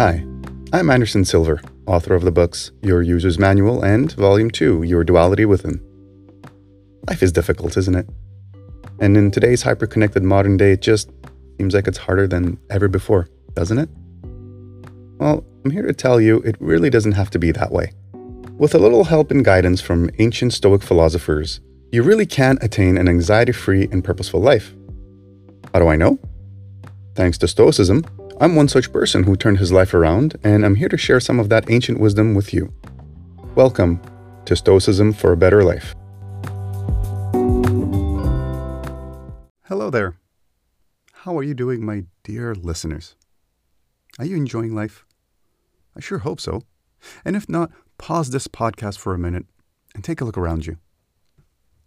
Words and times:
Hi, 0.00 0.24
I'm 0.72 0.88
Anderson 0.88 1.26
Silver, 1.26 1.60
author 1.84 2.14
of 2.14 2.22
the 2.22 2.32
books 2.32 2.70
Your 2.80 3.02
User's 3.02 3.38
Manual 3.38 3.84
and 3.84 4.10
Volume 4.12 4.50
2 4.50 4.84
Your 4.84 5.04
Duality 5.04 5.44
Within. 5.44 5.78
Life 7.06 7.22
is 7.22 7.32
difficult, 7.32 7.76
isn't 7.76 7.94
it? 7.94 8.08
And 8.98 9.14
in 9.14 9.30
today's 9.30 9.60
hyper-connected 9.60 10.22
modern 10.22 10.56
day, 10.56 10.72
it 10.72 10.80
just 10.80 11.10
seems 11.58 11.74
like 11.74 11.86
it's 11.86 11.98
harder 11.98 12.26
than 12.26 12.58
ever 12.70 12.88
before, 12.88 13.28
doesn't 13.52 13.76
it? 13.76 13.90
Well, 15.18 15.44
I'm 15.66 15.70
here 15.70 15.86
to 15.86 15.92
tell 15.92 16.18
you 16.18 16.38
it 16.46 16.56
really 16.60 16.88
doesn't 16.88 17.12
have 17.12 17.28
to 17.32 17.38
be 17.38 17.52
that 17.52 17.70
way. 17.70 17.92
With 18.56 18.74
a 18.74 18.78
little 18.78 19.04
help 19.04 19.30
and 19.30 19.44
guidance 19.44 19.82
from 19.82 20.08
ancient 20.18 20.54
Stoic 20.54 20.82
philosophers, 20.82 21.60
you 21.92 22.02
really 22.02 22.24
can 22.24 22.56
attain 22.62 22.96
an 22.96 23.06
anxiety 23.06 23.52
free 23.52 23.86
and 23.92 24.02
purposeful 24.02 24.40
life. 24.40 24.74
How 25.74 25.80
do 25.80 25.88
I 25.88 25.96
know? 25.96 26.18
Thanks 27.14 27.36
to 27.36 27.46
Stoicism, 27.46 28.06
I'm 28.42 28.54
one 28.54 28.68
such 28.68 28.90
person 28.90 29.24
who 29.24 29.36
turned 29.36 29.58
his 29.58 29.70
life 29.70 29.92
around, 29.92 30.38
and 30.42 30.64
I'm 30.64 30.76
here 30.76 30.88
to 30.88 30.96
share 30.96 31.20
some 31.20 31.38
of 31.38 31.50
that 31.50 31.70
ancient 31.70 32.00
wisdom 32.00 32.34
with 32.34 32.54
you. 32.54 32.72
Welcome 33.54 34.00
to 34.46 34.56
Stoicism 34.56 35.12
for 35.12 35.32
a 35.32 35.36
Better 35.36 35.62
Life. 35.62 35.94
Hello 39.64 39.90
there. 39.90 40.16
How 41.12 41.36
are 41.36 41.42
you 41.42 41.52
doing, 41.52 41.84
my 41.84 42.04
dear 42.24 42.54
listeners? 42.54 43.14
Are 44.18 44.24
you 44.24 44.36
enjoying 44.36 44.74
life? 44.74 45.04
I 45.94 46.00
sure 46.00 46.20
hope 46.20 46.40
so. 46.40 46.62
And 47.26 47.36
if 47.36 47.46
not, 47.46 47.70
pause 47.98 48.30
this 48.30 48.48
podcast 48.48 48.96
for 48.96 49.12
a 49.12 49.18
minute 49.18 49.44
and 49.94 50.02
take 50.02 50.22
a 50.22 50.24
look 50.24 50.38
around 50.38 50.64
you. 50.64 50.78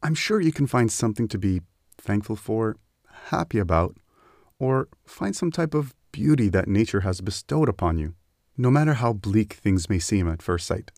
I'm 0.03 0.13
sure 0.13 0.39
you 0.39 0.52
can 0.52 0.67
find 0.67 0.91
something 0.91 1.27
to 1.30 1.39
be 1.39 1.61
thankful 1.97 2.35
for, 2.35 2.77
happy 3.30 3.58
about, 3.58 3.97
or 4.59 4.88
find 5.03 5.35
some 5.35 5.49
type 5.49 5.73
of 5.73 5.95
beauty 6.13 6.48
that 6.48 6.70
nature 6.70 7.02
has 7.02 7.19
bestowed 7.19 7.67
upon 7.67 7.97
you, 7.97 8.16
no 8.56 8.72
matter 8.72 8.94
how 8.94 9.11
bleak 9.11 9.56
things 9.56 9.89
may 9.89 10.00
seem 10.00 10.30
at 10.30 10.42
first 10.42 10.66
sight. 10.66 10.92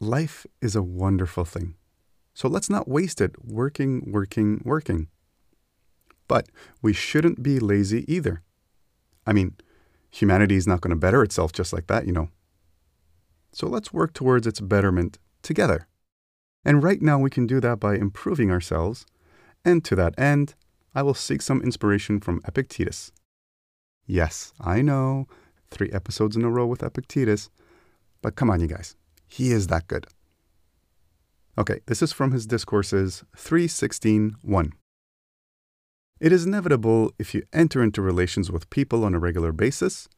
Life 0.00 0.44
is 0.60 0.74
a 0.74 0.82
wonderful 0.82 1.44
thing. 1.44 1.76
So 2.34 2.48
let's 2.48 2.68
not 2.68 2.88
waste 2.88 3.20
it 3.20 3.36
working, 3.44 4.10
working, 4.10 4.60
working. 4.64 5.06
But 6.26 6.48
we 6.80 6.92
shouldn't 6.92 7.42
be 7.42 7.60
lazy 7.60 8.04
either. 8.12 8.42
I 9.24 9.32
mean, 9.32 9.54
humanity 10.10 10.56
is 10.56 10.66
not 10.66 10.80
going 10.80 10.90
to 10.90 10.96
better 10.96 11.22
itself 11.22 11.52
just 11.52 11.72
like 11.72 11.86
that, 11.86 12.06
you 12.06 12.12
know. 12.12 12.30
So 13.52 13.68
let's 13.68 13.92
work 13.92 14.12
towards 14.14 14.46
its 14.46 14.60
betterment 14.60 15.18
together. 15.42 15.86
And 16.64 16.82
right 16.82 17.02
now 17.02 17.18
we 17.18 17.30
can 17.30 17.46
do 17.46 17.60
that 17.60 17.78
by 17.78 17.96
improving 17.96 18.50
ourselves. 18.50 19.04
And 19.64 19.84
to 19.84 19.94
that 19.96 20.18
end, 20.18 20.54
I 20.94 21.02
will 21.02 21.14
seek 21.14 21.42
some 21.42 21.62
inspiration 21.62 22.18
from 22.18 22.40
Epictetus. 22.46 23.12
Yes, 24.06 24.52
I 24.60 24.82
know, 24.82 25.26
three 25.70 25.90
episodes 25.92 26.36
in 26.36 26.44
a 26.44 26.50
row 26.50 26.66
with 26.66 26.82
Epictetus, 26.82 27.50
but 28.20 28.36
come 28.36 28.50
on, 28.50 28.60
you 28.60 28.66
guys, 28.66 28.96
he 29.28 29.52
is 29.52 29.68
that 29.68 29.88
good. 29.88 30.06
Okay, 31.58 31.80
this 31.86 32.02
is 32.02 32.12
from 32.12 32.32
his 32.32 32.46
discourses 32.46 33.24
316.1. 33.36 34.72
It 36.20 36.32
is 36.32 36.46
inevitable 36.46 37.12
if 37.18 37.34
you 37.34 37.42
enter 37.52 37.82
into 37.82 38.00
relations 38.00 38.50
with 38.50 38.70
people 38.70 39.04
on 39.04 39.14
a 39.14 39.18
regular 39.18 39.52
basis, 39.52 40.08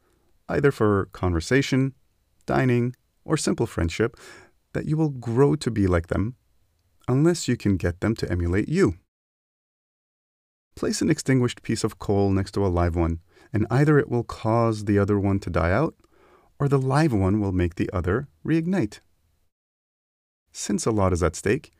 either 0.47 0.71
for 0.71 1.09
conversation, 1.11 1.93
dining, 2.45 2.95
or 3.23 3.37
simple 3.37 3.65
friendship, 3.65 4.15
that 4.73 4.85
you 4.85 4.97
will 4.97 5.09
grow 5.09 5.55
to 5.55 5.71
be 5.71 5.87
like 5.87 6.07
them, 6.07 6.35
unless 7.07 7.47
you 7.47 7.57
can 7.57 7.75
get 7.75 8.01
them 8.01 8.15
to 8.15 8.31
emulate 8.31 8.69
you. 8.69 8.95
Place 10.75 11.01
an 11.01 11.09
extinguished 11.09 11.63
piece 11.63 11.83
of 11.83 11.99
coal 11.99 12.29
next 12.31 12.51
to 12.51 12.65
a 12.65 12.67
live 12.67 12.95
one, 12.95 13.19
and 13.53 13.67
either 13.69 13.97
it 13.97 14.09
will 14.09 14.23
cause 14.23 14.85
the 14.85 14.99
other 14.99 15.19
one 15.19 15.39
to 15.39 15.49
die 15.49 15.71
out, 15.71 15.95
or 16.59 16.67
the 16.67 16.79
live 16.79 17.13
one 17.13 17.39
will 17.39 17.51
make 17.51 17.75
the 17.75 17.89
other 17.91 18.27
reignite. 18.45 18.99
Since 20.51 20.85
a 20.85 20.91
lot 20.91 21.13
is 21.13 21.23
at 21.23 21.35
stake, 21.35 21.71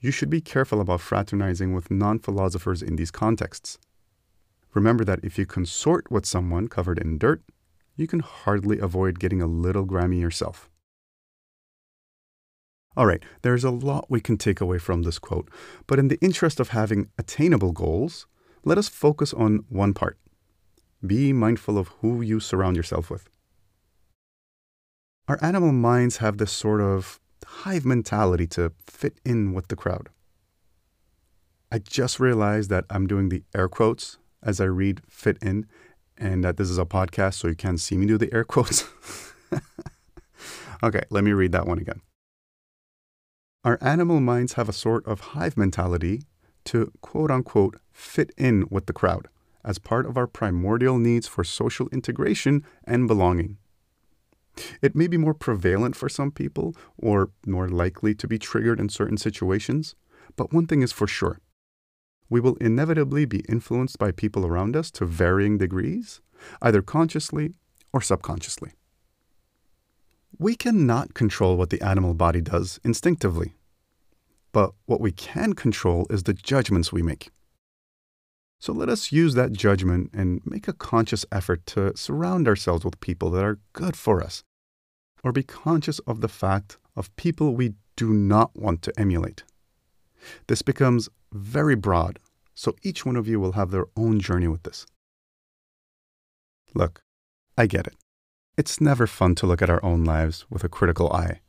you 0.00 0.10
should 0.10 0.30
be 0.30 0.40
careful 0.40 0.80
about 0.80 1.00
fraternizing 1.00 1.74
with 1.74 1.90
non 1.90 2.18
philosophers 2.18 2.82
in 2.82 2.96
these 2.96 3.10
contexts. 3.10 3.78
Remember 4.74 5.04
that 5.04 5.20
if 5.22 5.38
you 5.38 5.46
consort 5.46 6.10
with 6.10 6.26
someone 6.26 6.68
covered 6.68 6.98
in 6.98 7.18
dirt, 7.18 7.42
you 7.96 8.06
can 8.06 8.20
hardly 8.20 8.78
avoid 8.78 9.18
getting 9.18 9.42
a 9.42 9.46
little 9.46 9.84
grimy 9.84 10.20
yourself. 10.20 10.70
All 12.96 13.06
right, 13.06 13.22
there's 13.42 13.64
a 13.64 13.70
lot 13.70 14.06
we 14.08 14.20
can 14.20 14.36
take 14.36 14.60
away 14.60 14.78
from 14.78 15.02
this 15.02 15.18
quote, 15.18 15.50
but 15.86 15.98
in 15.98 16.08
the 16.08 16.20
interest 16.20 16.60
of 16.60 16.70
having 16.70 17.08
attainable 17.18 17.72
goals, 17.72 18.26
let 18.64 18.78
us 18.78 18.88
focus 18.88 19.32
on 19.32 19.64
one 19.68 19.94
part 19.94 20.18
be 21.04 21.32
mindful 21.32 21.78
of 21.78 21.88
who 22.00 22.20
you 22.20 22.40
surround 22.40 22.76
yourself 22.76 23.10
with. 23.10 23.28
Our 25.28 25.38
animal 25.42 25.72
minds 25.72 26.18
have 26.18 26.38
this 26.38 26.52
sort 26.52 26.80
of 26.80 27.20
hive 27.44 27.84
mentality 27.84 28.46
to 28.48 28.72
fit 28.86 29.20
in 29.24 29.52
with 29.52 29.68
the 29.68 29.76
crowd. 29.76 30.08
I 31.70 31.78
just 31.78 32.18
realized 32.18 32.70
that 32.70 32.84
I'm 32.88 33.06
doing 33.06 33.28
the 33.28 33.42
air 33.54 33.68
quotes 33.68 34.18
as 34.42 34.60
I 34.60 34.64
read 34.64 35.02
fit 35.08 35.36
in, 35.42 35.66
and 36.16 36.42
that 36.44 36.56
this 36.56 36.70
is 36.70 36.78
a 36.78 36.84
podcast, 36.84 37.34
so 37.34 37.48
you 37.48 37.54
can't 37.54 37.80
see 37.80 37.96
me 37.96 38.06
do 38.06 38.16
the 38.16 38.32
air 38.32 38.44
quotes. 38.44 38.88
okay, 40.82 41.02
let 41.10 41.24
me 41.24 41.32
read 41.32 41.52
that 41.52 41.66
one 41.66 41.78
again. 41.78 42.00
Our 43.64 43.78
animal 43.80 44.20
minds 44.20 44.54
have 44.54 44.68
a 44.68 44.72
sort 44.72 45.06
of 45.06 45.20
hive 45.20 45.56
mentality 45.56 46.22
to 46.64 46.92
quote 47.00 47.30
unquote 47.30 47.76
fit 47.92 48.30
in 48.36 48.66
with 48.70 48.86
the 48.86 48.92
crowd 48.92 49.28
as 49.64 49.78
part 49.78 50.06
of 50.06 50.16
our 50.16 50.26
primordial 50.26 50.98
needs 50.98 51.26
for 51.26 51.44
social 51.44 51.88
integration 51.88 52.64
and 52.84 53.08
belonging. 53.08 53.58
It 54.82 54.96
may 54.96 55.06
be 55.06 55.16
more 55.16 55.34
prevalent 55.34 55.94
for 55.94 56.08
some 56.08 56.30
people 56.30 56.74
or 56.96 57.30
more 57.46 57.68
likely 57.68 58.14
to 58.14 58.26
be 58.26 58.38
triggered 58.38 58.80
in 58.80 58.88
certain 58.88 59.16
situations, 59.16 59.94
but 60.36 60.52
one 60.52 60.66
thing 60.66 60.82
is 60.82 60.92
for 60.92 61.06
sure. 61.06 61.40
We 62.30 62.40
will 62.40 62.56
inevitably 62.56 63.24
be 63.24 63.44
influenced 63.48 63.98
by 63.98 64.12
people 64.12 64.44
around 64.44 64.76
us 64.76 64.90
to 64.92 65.06
varying 65.06 65.58
degrees, 65.58 66.20
either 66.60 66.82
consciously 66.82 67.54
or 67.92 68.00
subconsciously. 68.00 68.72
We 70.38 70.54
cannot 70.54 71.14
control 71.14 71.56
what 71.56 71.70
the 71.70 71.82
animal 71.82 72.14
body 72.14 72.40
does 72.40 72.78
instinctively, 72.84 73.54
but 74.52 74.72
what 74.86 75.00
we 75.00 75.10
can 75.10 75.54
control 75.54 76.06
is 76.10 76.24
the 76.24 76.34
judgments 76.34 76.92
we 76.92 77.02
make. 77.02 77.30
So 78.60 78.72
let 78.72 78.88
us 78.88 79.12
use 79.12 79.34
that 79.34 79.52
judgment 79.52 80.10
and 80.12 80.40
make 80.44 80.66
a 80.66 80.72
conscious 80.72 81.24
effort 81.30 81.64
to 81.66 81.96
surround 81.96 82.48
ourselves 82.48 82.84
with 82.84 83.00
people 83.00 83.30
that 83.30 83.44
are 83.44 83.60
good 83.72 83.96
for 83.96 84.22
us, 84.22 84.42
or 85.22 85.32
be 85.32 85.42
conscious 85.44 86.00
of 86.00 86.20
the 86.20 86.28
fact 86.28 86.78
of 86.96 87.14
people 87.16 87.54
we 87.54 87.74
do 87.96 88.12
not 88.12 88.56
want 88.56 88.82
to 88.82 88.92
emulate. 88.98 89.44
This 90.48 90.62
becomes 90.62 91.08
very 91.32 91.76
broad, 91.76 92.18
so 92.54 92.74
each 92.82 93.06
one 93.06 93.16
of 93.16 93.28
you 93.28 93.38
will 93.38 93.52
have 93.52 93.70
their 93.70 93.86
own 93.96 94.18
journey 94.18 94.48
with 94.48 94.64
this. 94.64 94.86
Look, 96.74 97.02
I 97.56 97.66
get 97.66 97.86
it. 97.86 97.94
It's 98.56 98.80
never 98.80 99.06
fun 99.06 99.36
to 99.36 99.46
look 99.46 99.62
at 99.62 99.70
our 99.70 99.84
own 99.84 100.04
lives 100.04 100.44
with 100.50 100.64
a 100.64 100.68
critical 100.68 101.12
eye. 101.12 101.40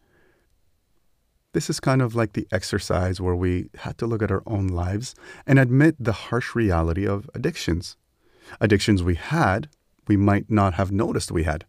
This 1.60 1.70
is 1.70 1.82
kind 1.82 2.02
of 2.02 2.16
like 2.16 2.32
the 2.32 2.48
exercise 2.54 3.20
where 3.20 3.36
we 3.36 3.70
had 3.80 3.98
to 3.98 4.08
look 4.08 4.22
at 4.22 4.32
our 4.32 4.44
own 4.48 4.68
lives 4.68 5.14
and 5.46 5.60
admit 5.60 5.98
the 6.00 6.14
harsh 6.14 6.56
reality 6.56 7.06
of 7.06 7.30
addictions. 7.36 7.98
Addictions 8.62 9.04
we 9.04 9.16
had, 9.16 9.68
we 10.08 10.16
might 10.16 10.50
not 10.50 10.76
have 10.76 10.90
noticed 10.90 11.34
we 11.34 11.44
had. 11.44 11.66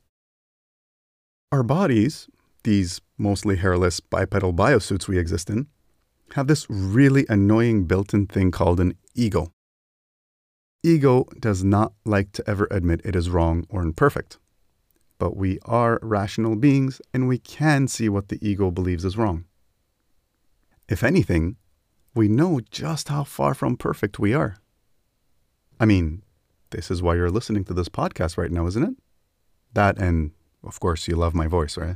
Our 1.50 1.64
bodies, 1.64 2.28
these 2.62 3.00
mostly 3.18 3.56
hairless 3.56 3.98
bipedal 3.98 4.54
biosuits 4.54 5.08
we 5.08 5.18
exist 5.18 5.50
in, 5.50 5.66
have 6.34 6.46
this 6.46 6.70
really 6.70 7.26
annoying 7.28 7.86
built 7.86 8.14
in 8.14 8.28
thing 8.28 8.52
called 8.52 8.78
an 8.78 8.94
ego. 9.16 9.50
Ego 10.84 11.24
does 11.40 11.64
not 11.64 11.94
like 12.04 12.30
to 12.30 12.48
ever 12.48 12.68
admit 12.70 13.00
it 13.02 13.16
is 13.16 13.28
wrong 13.28 13.66
or 13.68 13.82
imperfect. 13.82 14.38
But 15.18 15.36
we 15.36 15.58
are 15.64 15.98
rational 16.00 16.54
beings 16.54 17.02
and 17.12 17.26
we 17.26 17.38
can 17.38 17.88
see 17.88 18.08
what 18.08 18.28
the 18.28 18.38
ego 18.40 18.70
believes 18.70 19.04
is 19.04 19.16
wrong. 19.16 19.46
If 20.90 21.04
anything, 21.04 21.54
we 22.16 22.26
know 22.26 22.58
just 22.68 23.08
how 23.08 23.22
far 23.22 23.54
from 23.54 23.76
perfect 23.76 24.18
we 24.18 24.34
are. 24.34 24.56
I 25.78 25.84
mean, 25.84 26.22
this 26.70 26.90
is 26.90 27.00
why 27.00 27.14
you're 27.14 27.30
listening 27.30 27.64
to 27.66 27.74
this 27.74 27.88
podcast 27.88 28.36
right 28.36 28.50
now, 28.50 28.66
isn't 28.66 28.82
it? 28.82 28.94
That, 29.72 29.98
and 29.98 30.32
of 30.64 30.80
course, 30.80 31.06
you 31.06 31.14
love 31.14 31.32
my 31.32 31.46
voice, 31.46 31.76
right? 31.76 31.94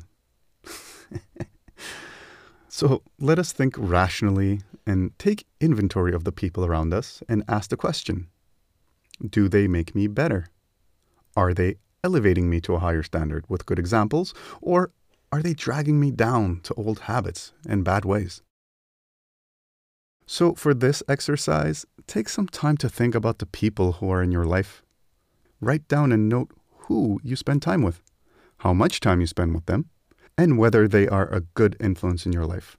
so 2.69 3.03
let 3.19 3.41
us 3.41 3.53
think 3.53 3.75
rationally 3.77 4.61
and 4.87 5.11
take 5.19 5.45
inventory 5.61 6.15
of 6.15 6.23
the 6.23 6.31
people 6.31 6.65
around 6.65 6.95
us 6.95 7.21
and 7.29 7.43
ask 7.49 7.71
the 7.71 7.77
question 7.77 8.29
Do 9.29 9.49
they 9.49 9.67
make 9.67 9.97
me 9.97 10.07
better? 10.07 10.47
Are 11.37 11.53
they 11.53 11.79
elevating 12.05 12.49
me 12.49 12.61
to 12.61 12.75
a 12.75 12.79
higher 12.79 13.03
standard 13.03 13.45
with 13.49 13.67
good 13.67 13.81
examples, 13.81 14.35
or 14.63 14.93
are 15.33 15.43
they 15.43 15.55
dragging 15.55 15.99
me 15.99 16.13
down 16.13 16.61
to 16.63 16.75
old 16.75 17.01
habits 17.01 17.53
and 17.69 17.85
bad 17.85 18.05
ways? 18.05 18.41
So, 20.27 20.55
for 20.55 20.73
this 20.73 21.03
exercise, 21.07 21.85
take 22.07 22.29
some 22.29 22.49
time 22.49 22.77
to 22.79 22.89
think 22.89 23.15
about 23.15 23.39
the 23.39 23.47
people 23.47 23.93
who 23.93 24.11
are 24.11 24.23
in 24.23 24.33
your 24.33 24.47
life. 24.47 24.83
Write 25.61 25.87
down 25.87 26.13
and 26.13 26.29
note 26.29 26.51
who 26.87 27.21
you 27.23 27.37
spend 27.37 27.63
time 27.63 27.83
with, 27.83 28.01
how 28.59 28.73
much 28.73 29.01
time 29.01 29.21
you 29.21 29.27
spend 29.27 29.55
with 29.55 29.67
them, 29.67 29.91
and 30.39 30.59
whether 30.59 30.89
they 30.89 31.07
are 31.09 31.29
a 31.33 31.41
good 31.41 31.77
influence 31.79 32.25
in 32.25 32.33
your 32.33 32.47
life. 32.47 32.77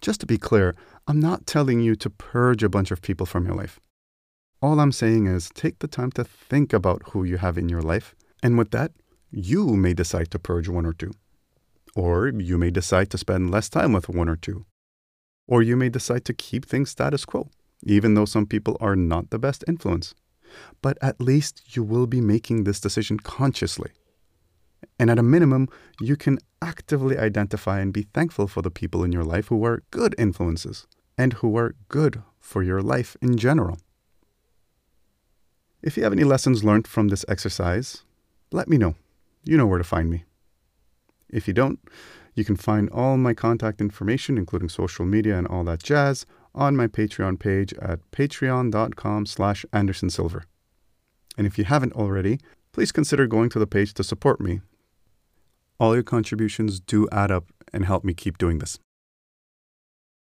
Just 0.00 0.20
to 0.20 0.26
be 0.26 0.38
clear, 0.38 0.74
I'm 1.06 1.20
not 1.20 1.46
telling 1.46 1.80
you 1.80 1.94
to 1.96 2.10
purge 2.10 2.62
a 2.62 2.68
bunch 2.68 2.90
of 2.90 3.02
people 3.02 3.26
from 3.26 3.46
your 3.46 3.54
life. 3.54 3.78
All 4.60 4.80
I'm 4.80 4.92
saying 4.92 5.26
is 5.26 5.50
take 5.54 5.80
the 5.80 5.86
time 5.86 6.10
to 6.12 6.24
think 6.24 6.72
about 6.72 7.02
who 7.10 7.24
you 7.24 7.36
have 7.36 7.58
in 7.58 7.68
your 7.68 7.82
life, 7.82 8.14
and 8.42 8.56
with 8.56 8.70
that, 8.70 8.92
you 9.30 9.76
may 9.76 9.94
decide 9.94 10.30
to 10.30 10.38
purge 10.38 10.68
one 10.68 10.86
or 10.86 10.92
two. 10.92 11.12
Or 11.94 12.28
you 12.28 12.56
may 12.58 12.70
decide 12.70 13.10
to 13.10 13.18
spend 13.18 13.50
less 13.50 13.68
time 13.68 13.92
with 13.92 14.08
one 14.08 14.28
or 14.28 14.36
two. 14.36 14.64
Or 15.52 15.60
you 15.60 15.76
may 15.76 15.90
decide 15.90 16.24
to 16.24 16.32
keep 16.32 16.64
things 16.64 16.88
status 16.88 17.26
quo, 17.26 17.50
even 17.82 18.14
though 18.14 18.24
some 18.24 18.46
people 18.46 18.78
are 18.80 18.96
not 18.96 19.28
the 19.28 19.38
best 19.38 19.62
influence. 19.68 20.14
But 20.80 20.96
at 21.02 21.20
least 21.20 21.76
you 21.76 21.82
will 21.82 22.06
be 22.06 22.22
making 22.22 22.64
this 22.64 22.80
decision 22.80 23.18
consciously. 23.18 23.90
And 24.98 25.10
at 25.10 25.18
a 25.18 25.22
minimum, 25.22 25.68
you 26.00 26.16
can 26.16 26.38
actively 26.62 27.18
identify 27.18 27.80
and 27.80 27.92
be 27.92 28.06
thankful 28.14 28.48
for 28.48 28.62
the 28.62 28.70
people 28.70 29.04
in 29.04 29.12
your 29.12 29.24
life 29.24 29.48
who 29.48 29.62
are 29.66 29.82
good 29.90 30.14
influences 30.16 30.86
and 31.18 31.34
who 31.34 31.54
are 31.58 31.74
good 31.88 32.22
for 32.40 32.62
your 32.62 32.80
life 32.80 33.14
in 33.20 33.36
general. 33.36 33.76
If 35.82 35.98
you 35.98 36.02
have 36.04 36.14
any 36.14 36.24
lessons 36.24 36.64
learned 36.64 36.88
from 36.88 37.08
this 37.08 37.26
exercise, 37.28 38.04
let 38.52 38.68
me 38.68 38.78
know. 38.78 38.94
You 39.44 39.58
know 39.58 39.66
where 39.66 39.76
to 39.76 39.84
find 39.84 40.08
me. 40.08 40.24
If 41.28 41.46
you 41.46 41.52
don't, 41.52 41.78
you 42.34 42.44
can 42.44 42.56
find 42.56 42.88
all 42.90 43.16
my 43.16 43.34
contact 43.34 43.80
information, 43.80 44.38
including 44.38 44.68
social 44.68 45.04
media 45.04 45.36
and 45.36 45.46
all 45.46 45.64
that 45.64 45.82
jazz, 45.82 46.26
on 46.54 46.76
my 46.76 46.86
Patreon 46.86 47.38
page 47.38 47.72
at 47.74 47.98
patreon.com 48.10 49.26
slash 49.26 49.64
andersonsilver. 49.72 50.42
And 51.36 51.46
if 51.46 51.58
you 51.58 51.64
haven't 51.64 51.94
already, 51.94 52.38
please 52.72 52.92
consider 52.92 53.26
going 53.26 53.50
to 53.50 53.58
the 53.58 53.66
page 53.66 53.94
to 53.94 54.04
support 54.04 54.40
me. 54.40 54.60
All 55.78 55.94
your 55.94 56.02
contributions 56.02 56.80
do 56.80 57.08
add 57.10 57.30
up 57.30 57.46
and 57.72 57.84
help 57.84 58.04
me 58.04 58.14
keep 58.14 58.38
doing 58.38 58.58
this. 58.58 58.78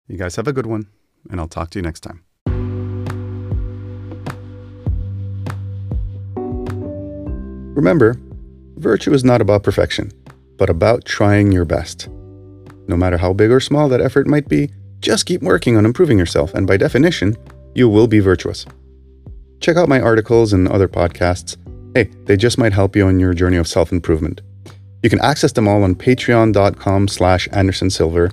You 0.07 0.17
guys 0.17 0.37
have 0.37 0.49
a 0.49 0.53
good 0.53 0.67
one, 0.67 0.89
and 1.31 1.41
I'll 1.41 1.49
talk 1.49 1.71
to 1.71 1.79
you 1.79 1.83
next 1.83 2.01
time. 2.01 2.25
Remember, 7.75 8.17
virtue 8.77 9.13
is 9.13 9.25
not 9.25 9.41
about 9.41 9.63
perfection, 9.63 10.11
but 10.59 10.69
about 10.69 11.05
trying 11.05 11.51
your 11.53 11.65
best. 11.65 12.09
No 12.87 12.97
matter 12.97 13.17
how 13.17 13.33
big 13.33 13.51
or 13.51 13.61
small 13.61 13.89
that 13.89 14.01
effort 14.01 14.27
might 14.27 14.49
be, 14.49 14.71
just 15.01 15.27
keep 15.27 15.43
working 15.43 15.77
on 15.77 15.87
improving 15.87 16.19
yourself, 16.19 16.53
and 16.55 16.67
by 16.67 16.77
definition, 16.77 17.37
you 17.75 17.89
will 17.89 18.09
be 18.09 18.19
virtuous. 18.19 18.67
Check 19.61 19.77
out 19.77 19.89
my 19.89 20.01
articles 20.01 20.53
and 20.53 20.69
other 20.69 20.89
podcasts. 20.89 21.57
Hey, 21.95 22.11
they 22.25 22.37
just 22.37 22.59
might 22.59 22.73
help 22.73 22.97
you 22.97 23.07
on 23.07 23.21
your 23.21 23.35
journey 23.35 23.57
of 23.57 23.69
self-improvement. 23.69 24.43
You 25.03 25.11
can 25.11 25.21
access 25.21 25.53
them 25.53 25.69
all 25.69 25.85
on 25.85 25.95
patreon.com 25.95 27.09
slash 27.09 27.49
andersonsilver. 27.49 28.33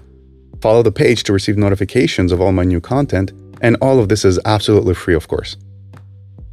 Follow 0.62 0.82
the 0.82 0.92
page 0.92 1.24
to 1.24 1.34
receive 1.34 1.58
notifications 1.58 2.32
of 2.32 2.42
all 2.42 2.52
my 2.52 2.64
new 2.64 2.82
content, 2.82 3.32
and 3.62 3.78
all 3.82 4.00
of 4.00 4.10
this 4.10 4.26
is 4.26 4.40
absolutely 4.46 4.96
free, 4.96 5.14
of 5.14 5.28
course. 5.28 5.58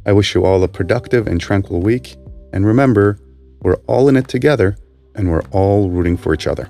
I 0.05 0.11
wish 0.11 0.35
you 0.35 0.45
all 0.45 0.63
a 0.63 0.67
productive 0.67 1.27
and 1.27 1.39
tranquil 1.41 1.81
week, 1.81 2.15
and 2.51 2.65
remember, 2.65 3.17
we're 3.61 3.77
all 3.87 4.09
in 4.09 4.17
it 4.17 4.27
together, 4.27 4.75
and 5.15 5.29
we're 5.29 5.43
all 5.51 5.89
rooting 5.89 6.17
for 6.17 6.33
each 6.33 6.47
other. 6.47 6.69